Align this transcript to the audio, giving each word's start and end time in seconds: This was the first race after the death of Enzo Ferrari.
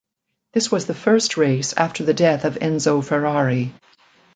This 0.53 0.71
was 0.71 0.87
the 0.87 0.95
first 0.95 1.37
race 1.37 1.73
after 1.77 2.03
the 2.03 2.13
death 2.15 2.43
of 2.43 2.55
Enzo 2.55 3.05
Ferrari. 3.05 3.71